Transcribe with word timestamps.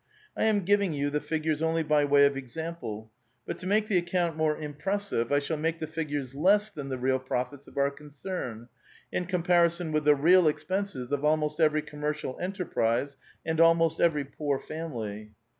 I 0.35 0.45
am 0.45 0.61
giving 0.65 0.93
you 0.93 1.11
the 1.11 1.19
figures 1.21 1.61
only 1.61 1.83
by 1.83 2.05
way 2.05 2.25
of 2.25 2.35
example; 2.35 3.11
but 3.45 3.59
to 3.59 3.67
make 3.67 3.87
the 3.87 3.99
account 3.99 4.35
more 4.35 4.57
impressive, 4.57 5.31
I 5.31 5.37
shall 5.37 5.57
make 5.57 5.77
the 5.77 5.85
figures 5.85 6.33
less 6.33 6.71
than 6.71 6.89
the 6.89 6.97
real 6.97 7.19
profits 7.19 7.67
of 7.67 7.77
our 7.77 7.91
concern, 7.91 8.67
in 9.11 9.25
comparison 9.27 9.91
with 9.91 10.05
the 10.05 10.15
real 10.15 10.47
expenses 10.47 11.11
of 11.11 11.23
almost 11.23 11.59
eveiy 11.59 11.85
commercial 11.85 12.35
enterprise 12.41 13.15
and 13.45 13.61
almost 13.61 14.01
every 14.01 14.23
poor 14.25 14.57
family. 14.57 15.33